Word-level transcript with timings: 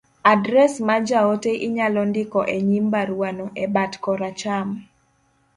adres 0.23 0.79
ma 0.79 0.97
jaote 1.09 1.51
inyalo 1.67 2.01
ndiko 2.09 2.39
e 2.55 2.61
nyim 2.67 2.85
baruano, 2.93 3.45
e 3.63 3.65
bat 3.75 3.93
koracham, 4.03 4.67